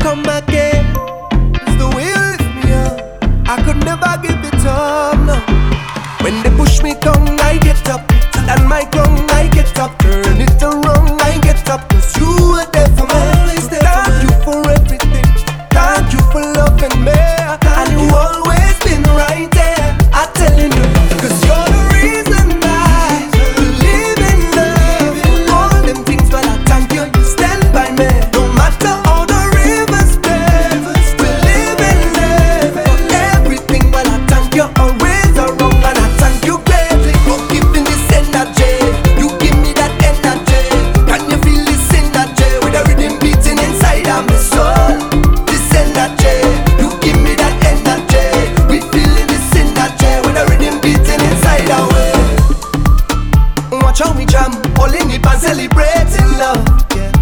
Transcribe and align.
come 0.00 0.22
back 0.22 0.41
we 54.16 54.26
jam, 54.26 54.52
all 54.78 54.92
in 54.92 55.10
it 55.10 55.24
and 55.26 55.40
celebrating 55.40 56.30
love. 56.38 56.64
Yeah. 56.94 57.12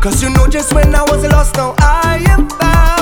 Cause 0.00 0.22
you 0.22 0.30
know 0.30 0.46
just 0.46 0.72
when 0.74 0.94
I 0.94 1.02
was 1.02 1.24
lost, 1.24 1.56
now 1.56 1.74
I 1.78 2.24
am 2.28 2.48
found. 2.48 2.97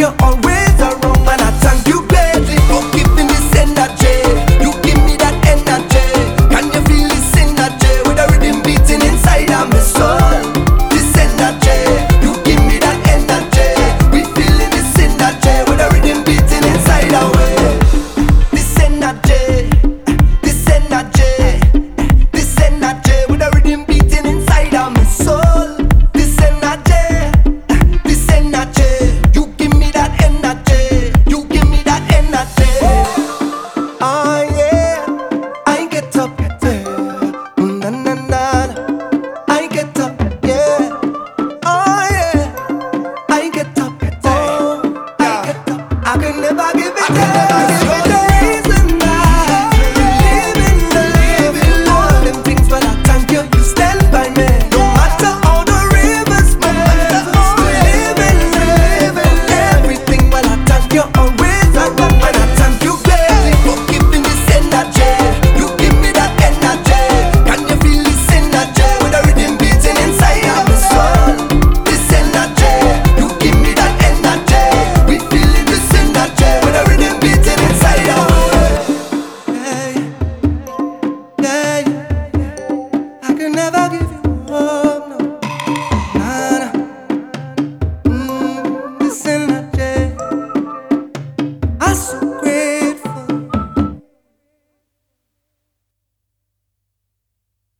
you're 0.00 0.08
already 0.22 0.49